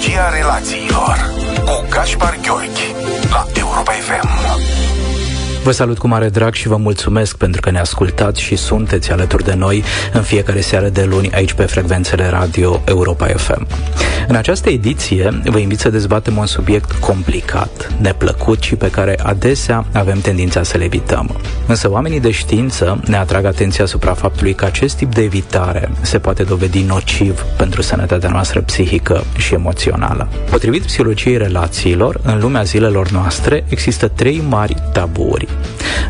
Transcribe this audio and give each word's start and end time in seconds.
Psihologia 0.00 0.28
relațiilor 0.28 1.16
cu 1.64 1.86
Gaspar 1.90 2.38
Gheorghi 2.42 2.94
la 3.30 3.46
Europa 3.54 3.92
FM. 3.92 4.89
Vă 5.62 5.70
salut 5.70 5.98
cu 5.98 6.08
mare 6.08 6.28
drag 6.28 6.54
și 6.54 6.68
vă 6.68 6.76
mulțumesc 6.76 7.36
pentru 7.36 7.60
că 7.60 7.70
ne 7.70 7.78
ascultați 7.78 8.40
și 8.40 8.56
sunteți 8.56 9.10
alături 9.10 9.44
de 9.44 9.54
noi 9.54 9.84
în 10.12 10.22
fiecare 10.22 10.60
seară 10.60 10.88
de 10.88 11.04
luni 11.04 11.30
aici 11.32 11.52
pe 11.52 11.62
frecvențele 11.62 12.28
radio 12.28 12.82
Europa 12.84 13.26
FM. 13.26 13.66
În 14.28 14.36
această 14.36 14.68
ediție 14.68 15.40
vă 15.44 15.58
invit 15.58 15.78
să 15.78 15.90
dezbatem 15.90 16.36
un 16.36 16.46
subiect 16.46 16.92
complicat, 16.92 17.92
neplăcut 18.00 18.62
și 18.62 18.74
pe 18.74 18.90
care 18.90 19.18
adesea 19.22 19.84
avem 19.92 20.20
tendința 20.20 20.62
să 20.62 20.76
le 20.76 20.84
evităm. 20.84 21.36
Însă 21.66 21.90
oamenii 21.90 22.20
de 22.20 22.30
știință 22.30 23.00
ne 23.06 23.16
atrag 23.16 23.44
atenția 23.44 23.84
asupra 23.84 24.14
faptului 24.14 24.54
că 24.54 24.64
acest 24.64 24.96
tip 24.96 25.14
de 25.14 25.22
evitare 25.22 25.90
se 26.00 26.18
poate 26.18 26.42
dovedi 26.42 26.82
nociv 26.82 27.44
pentru 27.56 27.82
sănătatea 27.82 28.30
noastră 28.30 28.60
psihică 28.60 29.24
și 29.36 29.54
emoțională. 29.54 30.28
Potrivit 30.50 30.82
psihologiei 30.82 31.36
relațiilor, 31.36 32.20
în 32.22 32.40
lumea 32.40 32.62
zilelor 32.62 33.10
noastre 33.10 33.64
există 33.68 34.08
trei 34.08 34.42
mari 34.48 34.74
taburi 34.92 35.48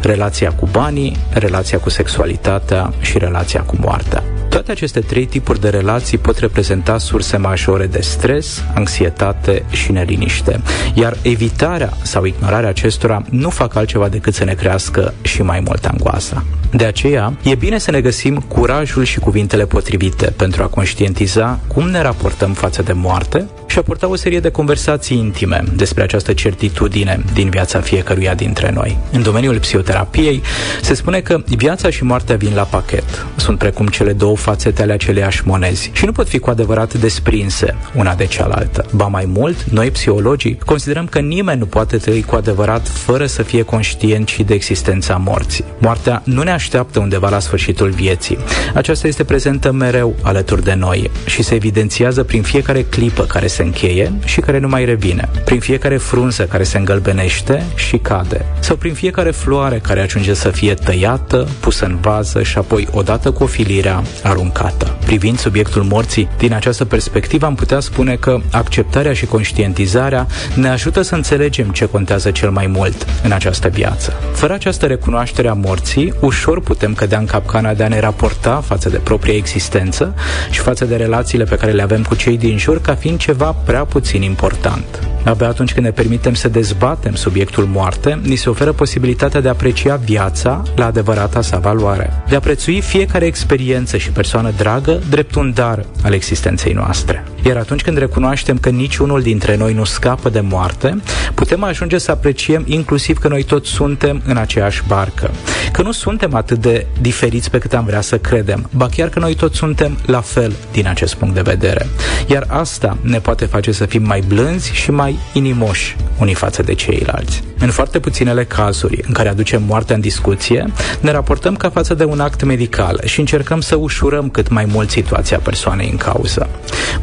relația 0.02 0.50
cu 0.50 0.68
banii, 0.72 1.16
relația 1.32 1.78
cu 1.78 1.90
sexualitatea 1.90 2.92
și 3.00 3.18
relația 3.18 3.60
cu 3.62 3.76
moartea. 3.80 4.22
Toate 4.50 4.70
aceste 4.70 5.00
trei 5.00 5.26
tipuri 5.26 5.60
de 5.60 5.68
relații 5.68 6.18
pot 6.18 6.38
reprezenta 6.38 6.98
surse 6.98 7.36
majore 7.36 7.86
de 7.86 8.00
stres, 8.00 8.64
anxietate 8.74 9.64
și 9.70 9.92
neliniște, 9.92 10.60
iar 10.94 11.16
evitarea 11.22 11.92
sau 12.02 12.24
ignorarea 12.24 12.68
acestora 12.68 13.24
nu 13.30 13.50
fac 13.50 13.74
altceva 13.74 14.08
decât 14.08 14.34
să 14.34 14.44
ne 14.44 14.54
crească 14.54 15.14
și 15.22 15.42
mai 15.42 15.60
mult 15.60 15.84
angoasa. 15.84 16.44
De 16.72 16.84
aceea, 16.84 17.32
e 17.42 17.54
bine 17.54 17.78
să 17.78 17.90
ne 17.90 18.00
găsim 18.00 18.36
curajul 18.36 19.04
și 19.04 19.18
cuvintele 19.18 19.66
potrivite 19.66 20.32
pentru 20.36 20.62
a 20.62 20.66
conștientiza 20.66 21.58
cum 21.66 21.88
ne 21.88 22.02
raportăm 22.02 22.52
față 22.52 22.82
de 22.82 22.92
moarte 22.92 23.48
și 23.66 23.78
a 23.78 23.82
purta 23.82 24.08
o 24.08 24.14
serie 24.14 24.40
de 24.40 24.50
conversații 24.50 25.16
intime 25.16 25.64
despre 25.76 26.02
această 26.02 26.32
certitudine 26.32 27.22
din 27.32 27.50
viața 27.50 27.80
fiecăruia 27.80 28.34
dintre 28.34 28.70
noi. 28.74 28.98
În 29.12 29.22
domeniul 29.22 29.58
psihoterapiei 29.58 30.42
se 30.82 30.94
spune 30.94 31.20
că 31.20 31.42
viața 31.44 31.90
și 31.90 32.04
moartea 32.04 32.36
vin 32.36 32.54
la 32.54 32.62
pachet. 32.62 33.26
Sunt 33.36 33.58
precum 33.58 33.86
cele 33.86 34.12
două 34.12 34.36
fațete 34.40 34.82
ale 34.82 34.92
aceleiași 34.92 35.42
monezi 35.44 35.90
și 35.92 36.04
nu 36.04 36.12
pot 36.12 36.28
fi 36.28 36.38
cu 36.38 36.50
adevărat 36.50 36.94
desprinse 36.94 37.76
una 37.94 38.14
de 38.14 38.26
cealaltă. 38.26 38.86
Ba 38.94 39.06
mai 39.06 39.24
mult, 39.24 39.62
noi 39.62 39.90
psihologii 39.90 40.58
considerăm 40.64 41.06
că 41.06 41.18
nimeni 41.18 41.58
nu 41.58 41.66
poate 41.66 41.96
trăi 41.96 42.22
cu 42.22 42.34
adevărat 42.34 42.88
fără 42.88 43.26
să 43.26 43.42
fie 43.42 43.62
conștient 43.62 44.28
și 44.28 44.42
de 44.42 44.54
existența 44.54 45.16
morții. 45.16 45.64
Moartea 45.78 46.22
nu 46.24 46.42
ne 46.42 46.50
așteaptă 46.50 46.98
undeva 46.98 47.28
la 47.28 47.38
sfârșitul 47.38 47.90
vieții. 47.90 48.38
Aceasta 48.74 49.06
este 49.06 49.24
prezentă 49.24 49.72
mereu 49.72 50.16
alături 50.22 50.64
de 50.64 50.74
noi 50.74 51.10
și 51.26 51.42
se 51.42 51.54
evidențiază 51.54 52.22
prin 52.22 52.42
fiecare 52.42 52.82
clipă 52.82 53.22
care 53.22 53.46
se 53.46 53.62
încheie 53.62 54.12
și 54.24 54.40
care 54.40 54.58
nu 54.58 54.68
mai 54.68 54.84
revine, 54.84 55.28
prin 55.44 55.60
fiecare 55.60 55.96
frunză 55.96 56.44
care 56.44 56.62
se 56.62 56.78
îngălbenește 56.78 57.64
și 57.74 57.96
cade, 57.96 58.44
sau 58.60 58.76
prin 58.76 58.94
fiecare 58.94 59.30
floare 59.30 59.78
care 59.78 60.00
ajunge 60.00 60.34
să 60.34 60.48
fie 60.48 60.74
tăiată, 60.74 61.48
pusă 61.60 61.84
în 61.84 61.98
vază 62.00 62.42
și 62.42 62.58
apoi, 62.58 62.88
odată 62.92 63.30
cu 63.30 63.42
ofilirea, 63.42 64.02
aruncată. 64.30 64.96
Privind 65.04 65.38
subiectul 65.38 65.82
morții 65.82 66.28
din 66.38 66.52
această 66.52 66.84
perspectivă, 66.84 67.46
am 67.46 67.54
putea 67.54 67.80
spune 67.80 68.14
că 68.14 68.40
acceptarea 68.50 69.12
și 69.12 69.26
conștientizarea 69.26 70.26
ne 70.54 70.68
ajută 70.68 71.02
să 71.02 71.14
înțelegem 71.14 71.68
ce 71.68 71.84
contează 71.84 72.30
cel 72.30 72.50
mai 72.50 72.66
mult 72.66 73.06
în 73.22 73.32
această 73.32 73.68
viață. 73.68 74.12
Fără 74.32 74.52
această 74.52 74.86
recunoaștere 74.86 75.48
a 75.48 75.52
morții, 75.52 76.14
ușor 76.20 76.60
putem 76.60 76.94
cădea 76.94 77.18
în 77.18 77.26
capcana 77.26 77.74
de 77.74 77.82
a 77.82 77.88
ne 77.88 78.00
raporta 78.00 78.62
față 78.66 78.88
de 78.88 78.96
propria 78.96 79.34
existență 79.34 80.14
și 80.50 80.60
față 80.60 80.84
de 80.84 80.96
relațiile 80.96 81.44
pe 81.44 81.56
care 81.56 81.72
le 81.72 81.82
avem 81.82 82.02
cu 82.02 82.14
cei 82.14 82.38
din 82.38 82.58
jur 82.58 82.80
ca 82.80 82.94
fiind 82.94 83.18
ceva 83.18 83.52
prea 83.64 83.84
puțin 83.84 84.22
important. 84.22 85.08
Abia 85.24 85.48
atunci 85.48 85.72
când 85.72 85.86
ne 85.86 85.92
permitem 85.92 86.34
să 86.34 86.48
dezbatem 86.48 87.14
subiectul 87.14 87.64
moarte, 87.64 88.20
ni 88.22 88.36
se 88.36 88.48
oferă 88.50 88.72
posibilitatea 88.72 89.40
de 89.40 89.48
a 89.48 89.50
aprecia 89.50 89.96
viața 89.96 90.62
la 90.76 90.86
adevărata 90.86 91.40
sa 91.40 91.58
valoare, 91.58 92.22
de 92.28 92.36
a 92.36 92.40
prețui 92.40 92.80
fiecare 92.80 93.26
experiență 93.26 93.96
și 93.96 94.10
persoană 94.20 94.52
dragă 94.56 95.00
drept 95.10 95.34
un 95.34 95.52
dar 95.54 95.84
al 96.02 96.12
existenței 96.12 96.72
noastre. 96.72 97.24
Iar 97.44 97.56
atunci 97.56 97.82
când 97.82 97.98
recunoaștem 97.98 98.58
că 98.58 98.68
niciunul 98.68 99.22
dintre 99.22 99.56
noi 99.56 99.72
nu 99.72 99.84
scapă 99.84 100.28
de 100.28 100.40
moarte, 100.40 101.00
putem 101.34 101.62
ajunge 101.62 101.98
să 101.98 102.10
apreciem 102.10 102.62
inclusiv 102.66 103.18
că 103.18 103.28
noi 103.28 103.42
toți 103.42 103.68
suntem 103.68 104.22
în 104.26 104.36
aceeași 104.36 104.82
barcă, 104.86 105.30
că 105.72 105.82
nu 105.82 105.92
suntem 105.92 106.34
atât 106.34 106.58
de 106.58 106.86
diferiți 107.00 107.50
pe 107.50 107.58
cât 107.58 107.74
am 107.74 107.84
vrea 107.84 108.00
să 108.00 108.18
credem, 108.18 108.68
ba 108.76 108.88
chiar 108.88 109.08
că 109.08 109.18
noi 109.18 109.34
toți 109.34 109.56
suntem 109.56 109.98
la 110.06 110.20
fel 110.20 110.52
din 110.72 110.88
acest 110.88 111.14
punct 111.14 111.34
de 111.34 111.40
vedere. 111.40 111.86
Iar 112.26 112.44
asta 112.48 112.96
ne 113.00 113.18
poate 113.18 113.44
face 113.44 113.72
să 113.72 113.86
fim 113.86 114.02
mai 114.02 114.22
blânzi 114.28 114.72
și 114.72 114.90
mai 114.90 115.18
inimoși 115.32 115.96
unii 116.18 116.34
față 116.34 116.62
de 116.62 116.74
ceilalți. 116.74 117.42
În 117.58 117.70
foarte 117.70 118.00
puținele 118.00 118.44
cazuri 118.44 119.02
în 119.06 119.12
care 119.12 119.28
aducem 119.28 119.62
moartea 119.62 119.94
în 119.94 120.00
discuție, 120.00 120.72
ne 121.00 121.10
raportăm 121.10 121.56
ca 121.56 121.70
față 121.70 121.94
de 121.94 122.04
un 122.04 122.20
act 122.20 122.44
medical 122.44 123.00
și 123.04 123.20
încercăm 123.20 123.60
să 123.60 123.76
ușurăm 123.76 124.30
cât 124.30 124.48
mai 124.48 124.64
mult 124.64 124.90
situația 124.90 125.38
persoanei 125.38 125.88
în 125.90 125.96
cauză. 125.96 126.48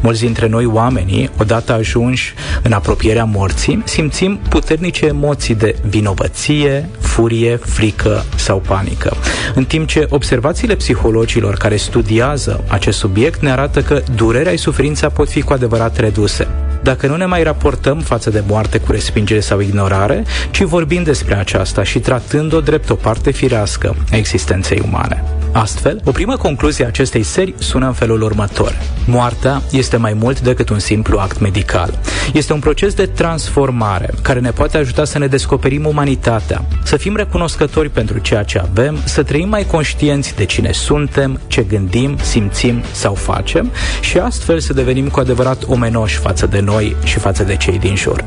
Mulți 0.00 0.20
dintre 0.28 0.48
noi 0.48 0.64
oamenii, 0.64 1.30
odată 1.38 1.72
ajunși 1.72 2.34
în 2.62 2.72
apropierea 2.72 3.24
morții, 3.24 3.82
simțim 3.84 4.40
puternice 4.48 5.06
emoții 5.06 5.54
de 5.54 5.76
vinovăție, 5.88 6.88
furie, 7.00 7.56
frică 7.56 8.24
sau 8.36 8.62
panică. 8.66 9.16
În 9.54 9.64
timp 9.64 9.88
ce 9.88 10.06
observațiile 10.08 10.74
psihologilor 10.74 11.54
care 11.54 11.76
studiază 11.76 12.64
acest 12.68 12.98
subiect 12.98 13.40
ne 13.40 13.50
arată 13.50 13.82
că 13.82 14.02
durerea 14.14 14.52
și 14.52 14.58
suferința 14.58 15.08
pot 15.08 15.28
fi 15.28 15.40
cu 15.40 15.52
adevărat 15.52 15.96
reduse 15.96 16.67
dacă 16.82 17.06
nu 17.06 17.16
ne 17.16 17.24
mai 17.24 17.42
raportăm 17.42 18.00
față 18.00 18.30
de 18.30 18.42
moarte 18.46 18.78
cu 18.78 18.92
respingere 18.92 19.40
sau 19.40 19.60
ignorare, 19.60 20.24
ci 20.50 20.62
vorbim 20.62 21.02
despre 21.02 21.34
aceasta 21.34 21.82
și 21.82 21.98
tratând-o 21.98 22.60
drept 22.60 22.90
o 22.90 22.94
parte 22.94 23.30
firească 23.30 23.96
a 24.12 24.16
existenței 24.16 24.82
umane. 24.86 25.24
Astfel, 25.52 26.00
o 26.04 26.10
primă 26.10 26.36
concluzie 26.36 26.84
a 26.84 26.88
acestei 26.88 27.22
serii 27.22 27.54
sună 27.58 27.86
în 27.86 27.92
felul 27.92 28.22
următor. 28.22 28.78
Moartea 29.06 29.62
este 29.70 29.96
mai 29.96 30.12
mult 30.12 30.40
decât 30.40 30.68
un 30.68 30.78
simplu 30.78 31.18
act 31.18 31.40
medical. 31.40 31.98
Este 32.32 32.52
un 32.52 32.58
proces 32.58 32.94
de 32.94 33.06
transformare 33.06 34.14
care 34.22 34.40
ne 34.40 34.50
poate 34.50 34.76
ajuta 34.76 35.04
să 35.04 35.18
ne 35.18 35.26
descoperim 35.26 35.84
umanitatea, 35.84 36.64
să 36.82 36.96
fim 36.96 37.16
recunoscători 37.16 37.90
pentru 37.90 38.18
ceea 38.18 38.42
ce 38.42 38.58
avem, 38.58 38.98
să 39.04 39.22
trăim 39.22 39.48
mai 39.48 39.64
conștienți 39.64 40.36
de 40.36 40.44
cine 40.44 40.72
suntem, 40.72 41.40
ce 41.46 41.62
gândim, 41.62 42.16
simțim 42.22 42.82
sau 42.92 43.14
facem 43.14 43.70
și 44.00 44.18
astfel 44.18 44.60
să 44.60 44.72
devenim 44.72 45.08
cu 45.08 45.20
adevărat 45.20 45.62
omenoși 45.66 46.18
față 46.18 46.46
de 46.46 46.60
noi 46.68 46.96
și 47.04 47.18
față 47.18 47.42
de 47.42 47.56
cei 47.56 47.78
din 47.78 47.96
jur. 47.96 48.24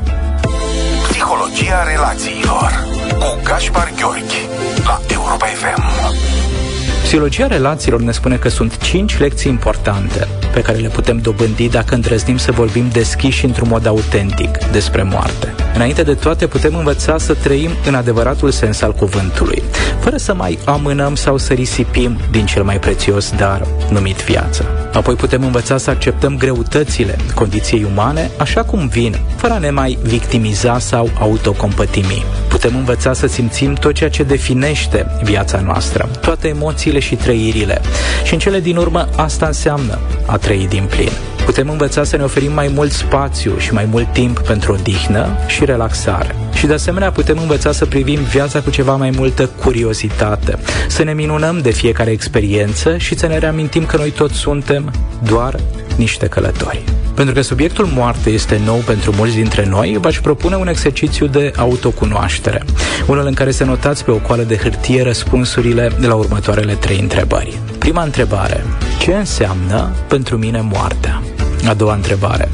Psihologia 1.08 1.82
relațiilor 1.82 2.86
cu 3.18 3.40
Gaspar 3.44 3.92
Gheorghi 3.96 4.48
la 4.84 5.00
Europa 5.08 5.46
FM. 5.46 5.82
Psihologia 7.02 7.46
relațiilor 7.46 8.00
ne 8.00 8.10
spune 8.10 8.36
că 8.36 8.48
sunt 8.48 8.78
cinci 8.78 9.18
lecții 9.18 9.50
importante 9.50 10.28
pe 10.52 10.60
care 10.62 10.78
le 10.78 10.88
putem 10.88 11.18
dobândi 11.18 11.68
dacă 11.68 11.94
îndrăznim 11.94 12.36
să 12.36 12.52
vorbim 12.52 12.88
deschiși 12.92 13.44
într-un 13.44 13.68
mod 13.68 13.86
autentic 13.86 14.64
despre 14.72 15.02
moarte. 15.02 15.61
Înainte 15.74 16.02
de 16.02 16.14
toate, 16.14 16.46
putem 16.46 16.74
învăța 16.74 17.18
să 17.18 17.34
trăim 17.34 17.70
în 17.86 17.94
adevăratul 17.94 18.50
sens 18.50 18.80
al 18.80 18.92
cuvântului, 18.92 19.62
fără 20.00 20.16
să 20.16 20.34
mai 20.34 20.58
amânăm 20.64 21.14
sau 21.14 21.36
să 21.36 21.52
risipim 21.52 22.18
din 22.30 22.46
cel 22.46 22.62
mai 22.62 22.78
prețios 22.78 23.32
dar 23.36 23.66
numit 23.90 24.16
viață. 24.16 24.64
Apoi 24.92 25.14
putem 25.14 25.44
învăța 25.44 25.76
să 25.76 25.90
acceptăm 25.90 26.36
greutățile 26.36 27.16
condiției 27.34 27.86
umane 27.92 28.30
așa 28.38 28.62
cum 28.62 28.88
vin, 28.88 29.18
fără 29.36 29.52
a 29.52 29.58
ne 29.58 29.70
mai 29.70 29.98
victimiza 30.02 30.78
sau 30.78 31.10
autocompătimi. 31.18 32.24
Putem 32.48 32.76
învăța 32.76 33.12
să 33.12 33.26
simțim 33.26 33.74
tot 33.74 33.94
ceea 33.94 34.10
ce 34.10 34.22
definește 34.22 35.06
viața 35.22 35.60
noastră, 35.60 36.08
toate 36.20 36.48
emoțiile 36.48 36.98
și 36.98 37.14
trăirile. 37.14 37.80
Și 38.24 38.32
în 38.32 38.38
cele 38.38 38.60
din 38.60 38.76
urmă, 38.76 39.08
asta 39.16 39.46
înseamnă 39.46 39.98
a 40.26 40.36
trăi 40.36 40.66
din 40.68 40.84
plin. 40.88 41.12
Putem 41.44 41.68
învăța 41.68 42.04
să 42.04 42.16
ne 42.16 42.22
oferim 42.22 42.52
mai 42.52 42.70
mult 42.74 42.92
spațiu 42.92 43.58
și 43.58 43.72
mai 43.72 43.84
mult 43.90 44.12
timp 44.12 44.38
pentru 44.38 44.72
odihnă 44.72 45.36
și 45.46 45.64
relaxare. 45.64 46.36
Și 46.52 46.66
de 46.66 46.72
asemenea 46.72 47.10
putem 47.10 47.38
învăța 47.38 47.72
să 47.72 47.86
privim 47.86 48.20
viața 48.20 48.60
cu 48.60 48.70
ceva 48.70 48.96
mai 48.96 49.10
multă 49.16 49.46
curiozitate, 49.46 50.58
să 50.88 51.02
ne 51.02 51.12
minunăm 51.12 51.58
de 51.58 51.70
fiecare 51.70 52.10
experiență 52.10 52.96
și 52.96 53.18
să 53.18 53.26
ne 53.26 53.38
reamintim 53.38 53.86
că 53.86 53.96
noi 53.96 54.10
toți 54.10 54.34
suntem 54.34 54.92
doar 55.22 55.56
niște 55.96 56.26
călători. 56.26 56.82
Pentru 57.14 57.34
că 57.34 57.40
subiectul 57.40 57.86
moarte 57.86 58.30
este 58.30 58.60
nou 58.64 58.76
pentru 58.76 59.12
mulți 59.16 59.34
dintre 59.34 59.66
noi, 59.66 59.98
v-aș 60.00 60.20
propune 60.20 60.56
un 60.56 60.68
exercițiu 60.68 61.26
de 61.26 61.52
autocunoaștere, 61.56 62.62
unul 63.06 63.26
în 63.26 63.34
care 63.34 63.50
să 63.50 63.64
notați 63.64 64.04
pe 64.04 64.10
o 64.10 64.16
coală 64.16 64.42
de 64.42 64.56
hârtie 64.56 65.02
răspunsurile 65.02 65.90
de 66.00 66.06
la 66.06 66.14
următoarele 66.14 66.74
trei 66.74 66.98
întrebări. 66.98 67.58
Prima 67.78 68.02
întrebare. 68.02 68.64
Ce 68.98 69.12
înseamnă 69.12 69.90
pentru 70.08 70.36
mine 70.36 70.60
moartea? 70.72 71.22
A 71.68 71.74
doua 71.74 71.94
întrebare. 71.94 72.48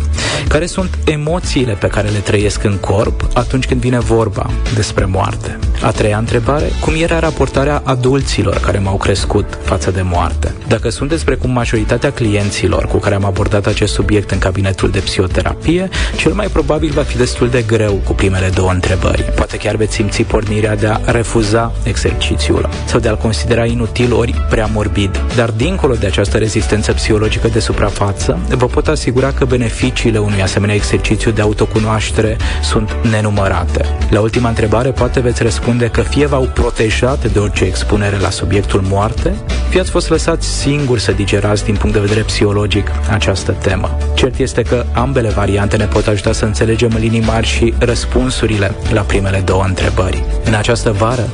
Care 0.48 0.66
sunt 0.66 0.98
emoțiile 1.04 1.72
pe 1.72 1.86
care 1.86 2.08
le 2.08 2.18
trăiesc 2.18 2.64
în 2.64 2.76
corp 2.76 3.28
atunci 3.34 3.66
când 3.66 3.80
vine 3.80 3.98
vorba 3.98 4.50
despre 4.74 5.04
moarte? 5.04 5.58
A 5.82 5.90
treia 5.90 6.18
întrebare, 6.18 6.70
cum 6.80 6.94
era 7.02 7.18
raportarea 7.18 7.82
adulților 7.84 8.56
care 8.56 8.78
m-au 8.78 8.96
crescut 8.96 9.58
față 9.62 9.90
de 9.90 10.02
moarte? 10.02 10.54
Dacă 10.68 10.88
sunteți 10.88 11.24
precum 11.24 11.50
majoritatea 11.50 12.12
clienților 12.12 12.86
cu 12.86 12.96
care 12.96 13.14
am 13.14 13.24
abordat 13.24 13.66
acest 13.66 13.92
subiect 13.92 14.30
în 14.30 14.38
cabinetul 14.38 14.90
de 14.90 14.98
psihoterapie, 14.98 15.88
cel 16.16 16.32
mai 16.32 16.46
probabil 16.46 16.90
va 16.90 17.02
fi 17.02 17.16
destul 17.16 17.48
de 17.48 17.62
greu 17.66 17.92
cu 18.04 18.12
primele 18.12 18.50
două 18.54 18.70
întrebări. 18.70 19.22
Poate 19.22 19.56
chiar 19.56 19.76
veți 19.76 19.94
simți 19.94 20.22
pornirea 20.22 20.76
de 20.76 20.86
a 20.86 21.00
refuza 21.04 21.72
exercițiul 21.82 22.68
sau 22.86 23.00
de 23.00 23.08
a-l 23.08 23.16
considera 23.16 23.64
inutil 23.64 24.12
ori 24.12 24.46
prea 24.50 24.68
morbid. 24.72 25.24
Dar 25.36 25.50
dincolo 25.50 25.94
de 25.94 26.06
această 26.06 26.38
rezistență 26.38 26.92
psihologică 26.92 27.48
de 27.48 27.60
suprafață, 27.60 28.38
vă 28.48 28.66
pot 28.66 28.88
asigura 28.88 29.32
că 29.32 29.44
beneficiile 29.44 30.18
unui 30.18 30.37
asemenea 30.42 30.74
exercițiu 30.74 31.30
de 31.30 31.40
autocunoaștere 31.40 32.36
sunt 32.62 32.90
nenumărate. 33.10 33.84
La 34.10 34.20
ultima 34.20 34.48
întrebare 34.48 34.90
poate 34.90 35.20
veți 35.20 35.42
răspunde 35.42 35.86
că 35.86 36.00
fie 36.00 36.26
v-au 36.26 36.50
protejat 36.54 37.32
de 37.32 37.38
orice 37.38 37.64
expunere 37.64 38.16
la 38.18 38.30
subiectul 38.30 38.80
moarte, 38.88 39.34
fie 39.68 39.80
ați 39.80 39.90
fost 39.90 40.08
lăsați 40.08 40.48
singuri 40.48 41.00
să 41.00 41.12
digerați 41.12 41.64
din 41.64 41.74
punct 41.74 41.94
de 41.94 42.00
vedere 42.00 42.20
psihologic 42.20 42.90
această 43.10 43.52
temă. 43.52 43.98
Cert 44.14 44.38
este 44.38 44.62
că 44.62 44.84
ambele 44.92 45.28
variante 45.28 45.76
ne 45.76 45.84
pot 45.84 46.06
ajuta 46.06 46.32
să 46.32 46.44
înțelegem 46.44 46.90
în 46.94 47.00
linii 47.00 47.20
mari 47.26 47.46
și 47.46 47.74
răspunsurile 47.78 48.74
la 48.92 49.00
primele 49.00 49.42
două 49.44 49.64
întrebări. 49.64 50.24
În 50.44 50.54
această 50.54 50.92
vară 50.92 51.28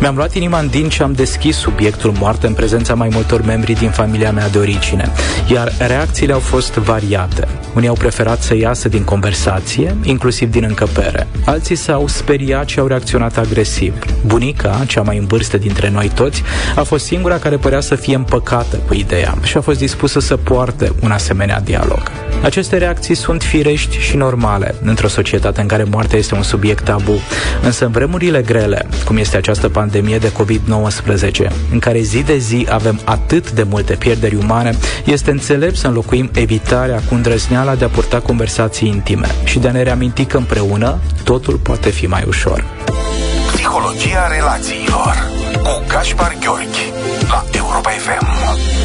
mi-am 0.00 0.16
luat 0.16 0.34
inima 0.34 0.58
în 0.58 0.68
din 0.68 0.88
și 0.88 1.02
am 1.02 1.12
deschis 1.12 1.56
subiectul 1.56 2.14
moarte 2.18 2.46
în 2.46 2.54
prezența 2.54 2.94
mai 2.94 3.08
multor 3.12 3.42
membri 3.42 3.72
din 3.72 3.90
familia 3.90 4.32
mea 4.32 4.48
de 4.48 4.58
origine, 4.58 5.12
iar 5.52 5.72
reacțiile 5.78 6.32
au 6.32 6.38
fost 6.38 6.72
variate. 6.72 7.48
Unii 7.74 7.88
au 7.88 7.94
preferat 7.94 8.41
să 8.42 8.56
iasă 8.56 8.88
din 8.88 9.04
conversație, 9.04 9.96
inclusiv 10.02 10.50
din 10.50 10.64
încăpere. 10.68 11.26
Alții 11.44 11.76
s-au 11.76 12.06
speriat 12.06 12.68
și 12.68 12.78
au 12.78 12.86
reacționat 12.86 13.38
agresiv. 13.38 13.94
Bunica, 14.26 14.84
cea 14.86 15.02
mai 15.02 15.18
în 15.18 15.26
vârstă 15.26 15.56
dintre 15.56 15.90
noi 15.90 16.10
toți, 16.14 16.42
a 16.76 16.82
fost 16.82 17.04
singura 17.04 17.38
care 17.38 17.56
părea 17.56 17.80
să 17.80 17.94
fie 17.94 18.14
împăcată 18.14 18.76
cu 18.86 18.94
ideea 18.94 19.34
și 19.42 19.56
a 19.56 19.60
fost 19.60 19.78
dispusă 19.78 20.20
să 20.20 20.36
poarte 20.36 20.92
un 21.00 21.10
asemenea 21.10 21.60
dialog. 21.60 22.02
Aceste 22.42 22.76
reacții 22.76 23.14
sunt 23.14 23.42
firești 23.42 23.98
și 23.98 24.16
normale 24.16 24.74
într-o 24.82 25.08
societate 25.08 25.60
în 25.60 25.66
care 25.66 25.84
moartea 25.84 26.18
este 26.18 26.34
un 26.34 26.42
subiect 26.42 26.84
tabu, 26.84 27.20
însă 27.62 27.84
în 27.84 27.90
vremurile 27.90 28.42
grele, 28.42 28.86
cum 29.04 29.16
este 29.16 29.36
această 29.36 29.68
pandemie 29.68 30.18
de 30.18 30.32
COVID-19, 30.32 31.50
în 31.72 31.78
care 31.78 32.00
zi 32.00 32.22
de 32.22 32.36
zi 32.36 32.66
avem 32.70 33.00
atât 33.04 33.52
de 33.52 33.62
multe 33.62 33.94
pierderi 33.94 34.34
umane, 34.34 34.76
este 35.04 35.30
înțelept 35.30 35.76
să 35.76 35.86
înlocuim 35.86 36.30
evitarea 36.34 37.02
cu 37.08 37.14
îndrăzneala 37.14 37.74
de 37.74 37.84
a 37.84 37.88
purta 37.88 38.20
conversații 38.32 38.88
intime 38.88 39.26
și 39.44 39.58
de 39.58 39.68
a 39.68 39.72
ne 39.72 39.82
reaminti 39.82 40.24
că 40.24 40.36
împreună 40.36 40.98
totul 41.24 41.56
poate 41.56 41.90
fi 41.90 42.06
mai 42.06 42.24
ușor. 42.26 42.64
Psihologia 43.52 44.26
relațiilor 44.26 45.14
cu 45.62 45.84
Gaspar 45.88 46.36
Gheorghi 46.40 46.92
la 47.28 47.44
Europa 47.52 47.90
FM. 47.90 48.81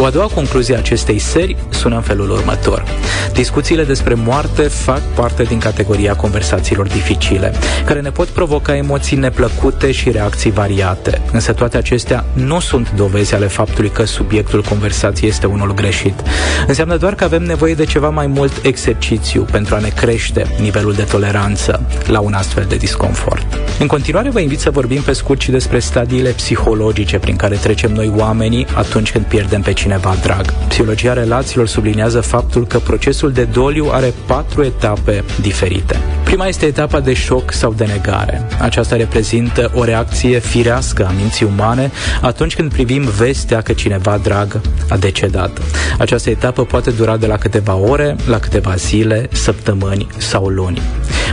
O 0.00 0.04
a 0.04 0.10
doua 0.10 0.26
concluzie 0.26 0.74
a 0.74 0.78
acestei 0.78 1.18
seri 1.18 1.56
sună 1.70 1.94
în 1.94 2.02
felul 2.02 2.30
următor. 2.30 2.84
Discuțiile 3.32 3.84
despre 3.84 4.14
moarte 4.14 4.62
fac 4.62 5.00
parte 5.14 5.42
din 5.42 5.58
categoria 5.58 6.14
conversațiilor 6.14 6.86
dificile, 6.86 7.54
care 7.84 8.00
ne 8.00 8.10
pot 8.10 8.28
provoca 8.28 8.76
emoții 8.76 9.16
neplăcute 9.16 9.92
și 9.92 10.10
reacții 10.10 10.50
variate. 10.50 11.20
Însă 11.32 11.52
toate 11.52 11.76
acestea 11.76 12.24
nu 12.32 12.60
sunt 12.60 12.92
dovezi 12.96 13.34
ale 13.34 13.46
faptului 13.46 13.90
că 13.90 14.04
subiectul 14.04 14.62
conversației 14.62 15.30
este 15.30 15.46
unul 15.46 15.74
greșit. 15.74 16.22
Înseamnă 16.66 16.96
doar 16.96 17.14
că 17.14 17.24
avem 17.24 17.42
nevoie 17.42 17.74
de 17.74 17.84
ceva 17.84 18.08
mai 18.08 18.26
mult 18.26 18.52
exercițiu 18.62 19.42
pentru 19.50 19.74
a 19.74 19.78
ne 19.78 19.88
crește 19.88 20.46
nivelul 20.60 20.92
de 20.92 21.02
toleranță 21.02 21.86
la 22.06 22.20
un 22.20 22.32
astfel 22.32 22.64
de 22.68 22.76
disconfort. 22.76 23.46
În 23.78 23.86
continuare 23.86 24.30
vă 24.30 24.40
invit 24.40 24.60
să 24.60 24.70
vorbim 24.70 25.02
pe 25.02 25.12
scurt 25.12 25.40
și 25.40 25.50
despre 25.50 25.78
stadiile 25.78 26.30
psihologice 26.30 27.18
prin 27.18 27.36
care 27.36 27.56
trecem 27.56 27.92
noi 27.92 28.12
oamenii 28.16 28.66
atunci 28.74 29.12
când 29.12 29.24
pierdem 29.24 29.60
pe 29.60 29.72
cineva 29.72 29.86
drag. 30.22 30.52
Psihologia 30.68 31.12
relațiilor 31.12 31.66
subliniază 31.66 32.20
faptul 32.20 32.66
că 32.66 32.78
procesul 32.78 33.32
de 33.32 33.44
doliu 33.44 33.88
are 33.90 34.14
patru 34.26 34.64
etape 34.64 35.24
diferite. 35.40 35.96
Prima 36.24 36.46
este 36.46 36.66
etapa 36.66 37.00
de 37.00 37.12
șoc 37.14 37.52
sau 37.52 37.72
de 37.72 37.84
negare. 37.84 38.46
Aceasta 38.60 38.96
reprezintă 38.96 39.70
o 39.74 39.84
reacție 39.84 40.38
firească 40.38 41.06
a 41.06 41.12
minții 41.18 41.46
umane 41.46 41.90
atunci 42.20 42.54
când 42.54 42.72
privim 42.72 43.02
vestea 43.02 43.60
că 43.60 43.72
cineva 43.72 44.18
drag 44.22 44.60
a 44.88 44.96
decedat. 44.96 45.60
Această 45.98 46.30
etapă 46.30 46.64
poate 46.64 46.90
dura 46.90 47.16
de 47.16 47.26
la 47.26 47.36
câteva 47.36 47.74
ore 47.74 48.16
la 48.28 48.38
câteva 48.38 48.74
zile, 48.74 49.28
săptămâni 49.32 50.06
sau 50.16 50.46
luni. 50.46 50.80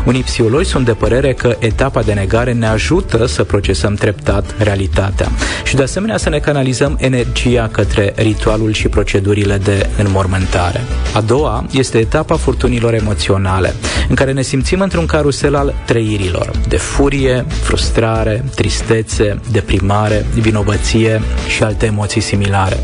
Unii 0.05 0.23
psihologi 0.23 0.69
sunt 0.69 0.85
de 0.85 0.91
părere 0.91 1.33
că 1.33 1.55
etapa 1.59 2.01
de 2.01 2.13
negare 2.13 2.53
ne 2.53 2.67
ajută 2.67 3.25
să 3.25 3.43
procesăm 3.43 3.93
treptat 3.93 4.55
realitatea 4.57 5.31
și 5.63 5.75
de 5.75 5.83
asemenea 5.83 6.17
să 6.17 6.29
ne 6.29 6.39
canalizăm 6.39 6.97
energia 6.99 7.69
către 7.71 8.13
ritualul 8.15 8.73
și 8.73 8.87
procedurile 8.87 9.57
de 9.57 9.89
înmormântare. 9.97 10.81
A 11.13 11.21
doua 11.21 11.65
este 11.71 11.97
etapa 11.97 12.35
furtunilor 12.35 12.93
emoționale, 12.93 13.73
în 14.09 14.15
care 14.15 14.31
ne 14.31 14.41
simțim 14.41 14.79
într-un 14.79 15.05
carusel 15.05 15.55
al 15.55 15.73
trăirilor, 15.85 16.51
de 16.67 16.77
furie, 16.77 17.45
frustrare, 17.61 18.43
tristețe, 18.55 19.39
deprimare, 19.51 20.25
vinovăție 20.33 21.21
și 21.47 21.63
alte 21.63 21.85
emoții 21.85 22.21
similare. 22.21 22.77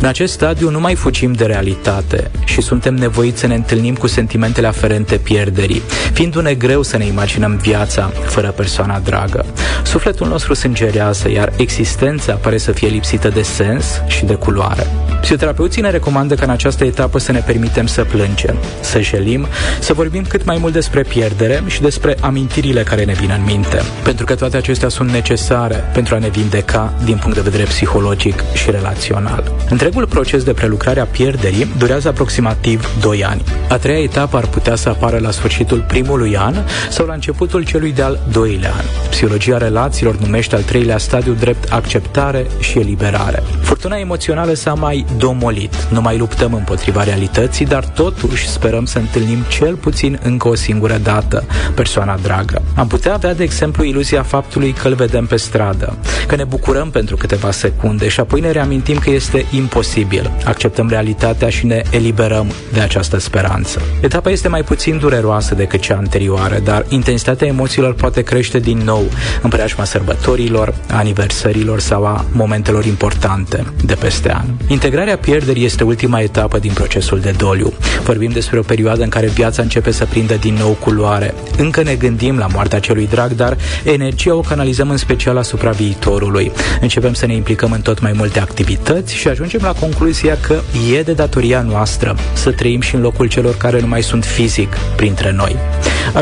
În 0.00 0.08
acest 0.08 0.32
stadiu 0.32 0.70
nu 0.70 0.80
mai 0.80 0.94
fugim 0.94 1.32
de 1.32 1.44
realitate 1.44 2.30
și 2.44 2.60
suntem 2.60 2.94
nevoiți 2.94 3.40
să 3.40 3.46
ne 3.46 3.54
întâlnim 3.54 3.94
cu 3.94 4.06
sentimentele 4.06 4.66
aferente 4.66 5.16
pierderii, 5.16 5.82
fiindu-ne 6.12 6.54
greu 6.56 6.82
să 6.82 6.96
ne 6.96 7.06
imaginăm 7.06 7.56
viața 7.56 8.10
fără 8.24 8.50
persoana 8.50 8.98
dragă. 8.98 9.44
Sufletul 9.84 10.28
nostru 10.28 10.54
sângerează, 10.54 11.30
iar 11.30 11.52
existența 11.56 12.32
pare 12.32 12.58
să 12.58 12.72
fie 12.72 12.88
lipsită 12.88 13.28
de 13.28 13.42
sens 13.42 13.84
și 14.06 14.24
de 14.24 14.34
culoare. 14.34 14.86
Psihoterapeuții 15.20 15.82
ne 15.82 15.90
recomandă 15.90 16.34
că 16.34 16.44
în 16.44 16.50
această 16.50 16.84
etapă 16.84 17.18
să 17.18 17.32
ne 17.32 17.38
permitem 17.38 17.86
să 17.86 18.04
plângem, 18.04 18.56
să 18.80 19.00
jelim, 19.00 19.46
să 19.80 19.92
vorbim 19.92 20.24
cât 20.28 20.44
mai 20.44 20.56
mult 20.60 20.72
despre 20.72 21.02
pierdere 21.02 21.62
și 21.66 21.80
despre 21.80 22.16
amintirile 22.20 22.82
care 22.82 23.04
ne 23.04 23.12
vin 23.12 23.30
în 23.38 23.44
minte, 23.44 23.82
pentru 24.02 24.24
că 24.24 24.34
toate 24.34 24.56
acestea 24.56 24.88
sunt 24.88 25.10
necesare 25.10 25.90
pentru 25.92 26.14
a 26.14 26.18
ne 26.18 26.28
vindeca 26.28 26.92
din 27.04 27.16
punct 27.16 27.34
de 27.34 27.42
vedere 27.42 27.62
psihologic 27.62 28.42
și 28.54 28.70
relațional. 28.70 29.52
Întregul 29.70 30.06
proces 30.06 30.44
de 30.44 30.52
prelucrare 30.52 31.00
a 31.00 31.04
pierderii 31.04 31.72
durează 31.78 32.08
aproximativ 32.08 32.90
2 33.00 33.24
ani. 33.24 33.42
A 33.68 33.76
treia 33.76 34.02
etapă 34.02 34.36
ar 34.36 34.46
putea 34.46 34.74
să 34.74 34.88
apară 34.88 35.18
la 35.18 35.30
sfârșitul 35.30 35.84
primului 35.88 36.36
an 36.36 36.45
sau 36.90 37.06
la 37.06 37.12
începutul 37.12 37.64
celui 37.64 37.92
de-al 37.92 38.18
doilea 38.32 38.70
an. 38.70 38.84
Psihologia 39.10 39.58
relațiilor 39.58 40.16
numește 40.16 40.54
al 40.54 40.62
treilea 40.62 40.98
stadiu 40.98 41.32
drept 41.32 41.72
acceptare 41.72 42.46
și 42.58 42.78
eliberare. 42.78 43.42
Furtuna 43.62 43.96
emoțională 43.96 44.54
s-a 44.54 44.74
mai 44.74 45.04
domolit. 45.18 45.86
Nu 45.90 46.00
mai 46.00 46.18
luptăm 46.18 46.54
împotriva 46.54 47.02
realității, 47.02 47.66
dar 47.66 47.84
totuși 47.84 48.48
sperăm 48.48 48.84
să 48.84 48.98
întâlnim 48.98 49.38
cel 49.48 49.74
puțin 49.74 50.18
încă 50.22 50.48
o 50.48 50.54
singură 50.54 50.98
dată 51.02 51.44
persoana 51.74 52.18
dragă. 52.22 52.62
Am 52.74 52.86
putea 52.86 53.14
avea, 53.14 53.34
de 53.34 53.42
exemplu, 53.42 53.84
iluzia 53.84 54.22
faptului 54.22 54.72
că 54.72 54.88
îl 54.88 54.94
vedem 54.94 55.26
pe 55.26 55.36
stradă, 55.36 55.96
că 56.26 56.36
ne 56.36 56.44
bucurăm 56.44 56.90
pentru 56.90 57.16
câteva 57.16 57.50
secunde 57.50 58.08
și 58.08 58.20
apoi 58.20 58.40
ne 58.40 58.50
reamintim 58.50 58.98
că 58.98 59.10
este 59.10 59.46
imposibil. 59.50 60.30
Acceptăm 60.44 60.88
realitatea 60.88 61.48
și 61.48 61.66
ne 61.66 61.82
eliberăm 61.90 62.52
de 62.72 62.80
această 62.80 63.18
speranță. 63.18 63.80
Etapa 64.00 64.30
este 64.30 64.48
mai 64.48 64.62
puțin 64.62 64.98
dureroasă 64.98 65.54
decât 65.54 65.80
cea 65.80 65.96
anterioară, 65.96 66.35
dar 66.64 66.84
intensitatea 66.88 67.46
emoțiilor 67.46 67.94
poate 67.94 68.22
crește 68.22 68.58
din 68.58 68.78
nou 68.78 69.04
în 69.42 69.50
preajma 69.50 69.84
sărbătorilor, 69.84 70.74
aniversărilor 70.90 71.80
sau 71.80 72.04
a 72.04 72.24
momentelor 72.32 72.84
importante 72.84 73.66
de 73.84 73.94
peste 73.94 74.32
an. 74.32 74.44
Integrarea 74.66 75.16
pierderii 75.16 75.64
este 75.64 75.84
ultima 75.84 76.20
etapă 76.20 76.58
din 76.58 76.72
procesul 76.72 77.20
de 77.20 77.34
doliu. 77.36 77.72
Vorbim 78.02 78.30
despre 78.30 78.58
o 78.58 78.62
perioadă 78.62 79.02
în 79.02 79.08
care 79.08 79.26
viața 79.26 79.62
începe 79.62 79.90
să 79.90 80.04
prindă 80.04 80.34
din 80.34 80.54
nou 80.54 80.70
culoare. 80.70 81.34
Încă 81.58 81.82
ne 81.82 81.94
gândim 81.94 82.38
la 82.38 82.46
moartea 82.46 82.80
celui 82.80 83.06
drag, 83.06 83.32
dar 83.32 83.56
energia 83.84 84.34
o 84.34 84.40
canalizăm 84.40 84.90
în 84.90 84.96
special 84.96 85.36
asupra 85.36 85.70
viitorului. 85.70 86.52
Începem 86.80 87.12
să 87.12 87.26
ne 87.26 87.34
implicăm 87.34 87.72
în 87.72 87.80
tot 87.80 88.00
mai 88.00 88.12
multe 88.12 88.40
activități 88.40 89.14
și 89.14 89.28
ajungem 89.28 89.60
la 89.62 89.72
concluzia 89.72 90.38
că 90.40 90.60
e 90.96 91.02
de 91.02 91.12
datoria 91.12 91.62
noastră 91.62 92.16
să 92.32 92.50
trăim 92.50 92.80
și 92.80 92.94
în 92.94 93.00
locul 93.00 93.26
celor 93.26 93.56
care 93.56 93.80
nu 93.80 93.86
mai 93.86 94.02
sunt 94.02 94.24
fizic 94.24 94.76
printre 94.96 95.32
noi. 95.32 95.56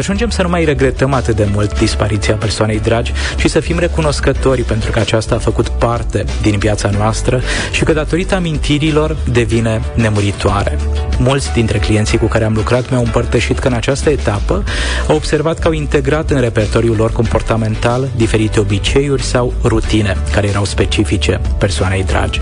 Ajungem 0.04 0.30
să 0.30 0.42
nu 0.42 0.48
mai 0.48 0.64
regretăm 0.64 1.12
atât 1.12 1.36
de 1.36 1.48
mult 1.52 1.78
dispariția 1.78 2.34
persoanei 2.34 2.80
dragi 2.80 3.12
și 3.36 3.48
să 3.48 3.60
fim 3.60 3.78
recunoscători 3.78 4.62
pentru 4.62 4.90
că 4.90 4.98
aceasta 4.98 5.34
a 5.34 5.38
făcut 5.38 5.68
parte 5.68 6.24
din 6.42 6.58
viața 6.58 6.90
noastră 6.90 7.40
și 7.70 7.84
că 7.84 7.92
datorită 7.92 8.34
amintirilor 8.34 9.16
devine 9.32 9.82
nemuritoare. 9.94 10.78
Mulți 11.18 11.52
dintre 11.52 11.78
clienții 11.78 12.18
cu 12.18 12.26
care 12.26 12.44
am 12.44 12.52
lucrat 12.54 12.90
mi-au 12.90 13.02
împărtășit 13.02 13.58
că 13.58 13.68
în 13.68 13.72
această 13.72 14.10
etapă 14.10 14.64
au 15.08 15.16
observat 15.16 15.58
că 15.58 15.66
au 15.66 15.72
integrat 15.72 16.30
în 16.30 16.40
repertoriul 16.40 16.96
lor 16.96 17.12
comportamental 17.12 18.08
diferite 18.16 18.60
obiceiuri 18.60 19.22
sau 19.22 19.52
rutine 19.62 20.16
care 20.32 20.48
erau 20.48 20.64
specifice 20.64 21.40
persoanei 21.58 22.04
dragi. 22.04 22.40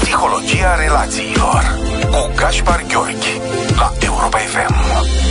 Psihologia 0.00 0.74
relațiilor 0.84 1.78
cu 2.10 2.32
Gaspar 2.34 2.84
Gheorghi 2.88 3.40
la 3.76 3.92
Europa 4.00 4.38
FM. 4.38 5.25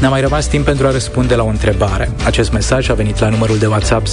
Ne-a 0.00 0.08
mai 0.08 0.20
rămas 0.20 0.46
timp 0.46 0.64
pentru 0.64 0.86
a 0.86 0.90
răspunde 0.90 1.34
la 1.34 1.42
o 1.42 1.46
întrebare. 1.46 2.10
Acest 2.24 2.52
mesaj 2.52 2.88
a 2.88 2.94
venit 2.94 3.18
la 3.18 3.28
numărul 3.28 3.58
de 3.58 3.66
WhatsApp 3.66 4.06
0728111222 4.06 4.10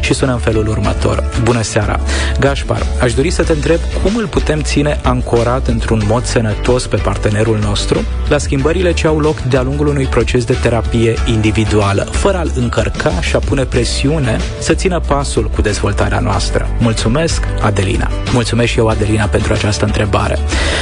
și 0.00 0.14
sună 0.14 0.32
în 0.32 0.38
felul 0.38 0.68
următor. 0.68 1.24
Bună 1.42 1.62
seara! 1.62 2.00
Gașpar, 2.40 2.82
aș 3.00 3.14
dori 3.14 3.30
să 3.30 3.42
te 3.42 3.52
întreb 3.52 3.78
cum 4.02 4.16
îl 4.16 4.26
putem 4.26 4.62
ține 4.62 5.00
ancorat 5.02 5.66
într-un 5.66 6.02
mod 6.06 6.24
sănătos 6.24 6.86
pe 6.86 6.96
partenerul 6.96 7.58
nostru 7.58 8.04
la 8.28 8.38
schimbările 8.38 8.92
ce 8.92 9.06
au 9.06 9.18
loc 9.18 9.40
de-a 9.40 9.62
lungul 9.62 9.86
unui 9.86 10.06
proces 10.06 10.44
de 10.44 10.56
terapie 10.62 11.14
individuală, 11.26 12.02
fără 12.10 12.36
a-l 12.36 12.52
încărca 12.54 13.20
și 13.20 13.36
a 13.36 13.38
pune 13.38 13.64
presiune 13.64 14.36
să 14.58 14.74
țină 14.74 15.00
pasul 15.06 15.50
cu 15.54 15.62
dezvoltarea 15.62 16.18
noastră. 16.18 16.68
Mulțumesc, 16.78 17.42
Adelina! 17.62 18.10
Mulțumesc 18.32 18.70
și 18.70 18.78
eu, 18.78 18.88
Adelina, 18.88 19.26
pentru 19.26 19.52
această 19.52 19.84
întrebare. 19.84 20.38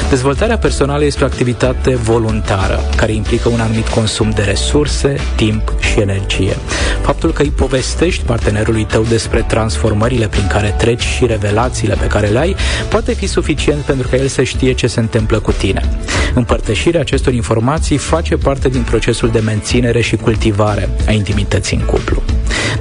Dezvoltarea 0.08 0.58
personală 0.58 1.04
este 1.04 1.22
o 1.22 1.26
activitate 1.26 1.91
voluntară 1.94 2.80
care 2.96 3.12
implică 3.12 3.48
un 3.48 3.60
anumit 3.60 3.88
consum 3.88 4.30
de 4.30 4.42
resurse, 4.42 5.16
timp 5.36 5.72
și 5.80 6.00
energie. 6.00 6.56
Faptul 7.02 7.32
că 7.32 7.42
îi 7.42 7.50
povestești 7.50 8.24
partenerului 8.24 8.84
tău 8.84 9.02
despre 9.02 9.44
transformările 9.48 10.28
prin 10.28 10.46
care 10.46 10.74
treci 10.78 11.02
și 11.02 11.26
revelațiile 11.26 11.94
pe 11.94 12.06
care 12.06 12.26
le 12.26 12.38
ai 12.38 12.56
poate 12.88 13.12
fi 13.12 13.26
suficient 13.26 13.80
pentru 13.80 14.08
ca 14.08 14.16
el 14.16 14.26
să 14.26 14.42
știe 14.42 14.72
ce 14.72 14.86
se 14.86 15.00
întâmplă 15.00 15.38
cu 15.38 15.52
tine. 15.52 15.88
Împărtășirea 16.34 17.00
acestor 17.00 17.32
informații 17.32 17.96
face 17.96 18.36
parte 18.36 18.68
din 18.68 18.82
procesul 18.82 19.30
de 19.30 19.38
menținere 19.38 20.00
și 20.00 20.16
cultivare 20.16 20.88
a 21.06 21.12
intimității 21.12 21.76
în 21.76 21.84
cuplu. 21.84 22.22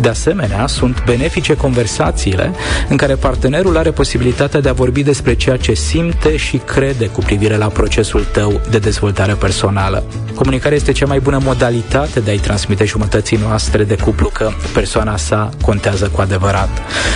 De 0.02 0.10
asemenea, 0.10 0.68
sunt 0.68 1.04
benefice 1.06 1.56
conversațiile 1.56 2.52
în 2.90 2.98
care 2.98 3.16
partenerul 3.16 3.78
are 3.78 3.92
posibilitatea 3.92 4.60
de 4.60 4.70
a 4.70 4.74
vorbi 4.74 5.04
despre 5.04 5.34
ceea 5.34 5.58
ce 5.58 5.74
simte 5.74 6.38
și 6.38 6.58
crede 6.58 7.08
cu 7.08 7.20
privire 7.20 7.58
la 7.58 7.68
procesul 7.68 8.26
tău 8.32 8.62
de 8.70 8.78
dezvoltare 8.78 9.34
personală. 9.34 10.04
Comunicarea 10.36 10.78
este 10.78 10.92
cea 10.92 11.06
mai 11.06 11.20
bună 11.20 11.40
modalitate 11.44 12.20
de 12.20 12.32
a-i 12.32 12.38
transmite 12.38 12.86
jumătății 12.86 13.38
noastre 13.38 13.84
de 13.84 13.96
cuplu 13.96 14.28
că 14.28 14.50
persoana 14.74 15.18
sa 15.18 15.50
contează 15.62 16.10
cu 16.14 16.22
adevărat. 16.22 16.70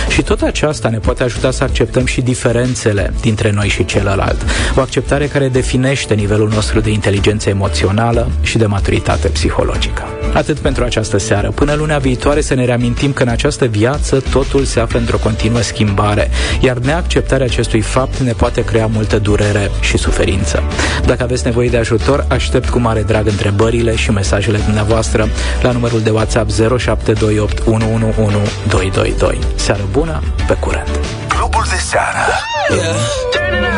Și 0.08 0.22
tot 0.22 0.40
aceasta 0.40 0.88
ne 0.88 0.98
poate 0.98 1.22
ajuta 1.22 1.50
să 1.50 1.64
acceptăm 1.64 2.06
și 2.06 2.20
diferențele 2.20 3.12
dintre 3.20 3.50
noi 3.50 3.68
și 3.68 3.84
celălalt. 3.84 4.42
O 4.76 4.80
acceptare 4.80 5.26
care 5.26 5.48
definește 5.48 6.14
nivelul 6.14 6.48
nostru 6.48 6.80
de 6.80 6.90
inteligență 6.90 7.48
emoțională 7.48 8.30
și 8.42 8.58
de 8.58 8.66
maturitate 8.66 9.28
psihologică. 9.28 10.15
Atât 10.34 10.58
pentru 10.58 10.84
această 10.84 11.18
seară. 11.18 11.50
Până 11.50 11.74
luna 11.74 11.98
viitoare 11.98 12.40
să 12.40 12.54
ne 12.54 12.64
reamintim 12.64 13.12
că 13.12 13.22
în 13.22 13.28
această 13.28 13.64
viață 13.64 14.20
totul 14.20 14.64
se 14.64 14.80
află 14.80 14.98
într-o 14.98 15.16
continuă 15.16 15.60
schimbare, 15.60 16.30
iar 16.60 16.76
neacceptarea 16.76 17.46
acestui 17.46 17.80
fapt 17.80 18.16
ne 18.16 18.32
poate 18.32 18.64
crea 18.64 18.86
multă 18.86 19.18
durere 19.18 19.70
și 19.80 19.96
suferință. 19.96 20.62
Dacă 21.04 21.22
aveți 21.22 21.44
nevoie 21.44 21.68
de 21.68 21.76
ajutor, 21.76 22.24
aștept 22.28 22.68
cu 22.68 22.78
mare 22.78 23.02
drag 23.02 23.26
întrebările 23.26 23.96
și 23.96 24.10
mesajele 24.10 24.58
dumneavoastră 24.58 25.28
la 25.62 25.70
numărul 25.70 26.00
de 26.00 26.10
WhatsApp 26.10 26.50
0728 26.50 27.62
111 27.66 28.50
222. 28.68 29.38
Seară 29.54 29.82
bună, 29.90 30.22
pe 30.46 30.54
curent! 30.54 31.00
Clubul 31.28 31.64
de 31.70 31.76
seară 31.76 32.24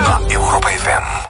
la 0.05 0.21
Europa 0.29 0.69
FM. 0.69 1.27